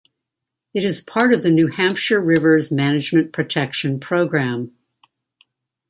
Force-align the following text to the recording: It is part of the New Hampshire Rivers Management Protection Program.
It 0.73 0.83
is 0.83 1.03
part 1.03 1.31
of 1.31 1.43
the 1.43 1.51
New 1.51 1.67
Hampshire 1.67 2.19
Rivers 2.19 2.71
Management 2.71 3.33
Protection 3.33 3.99
Program. 3.99 4.71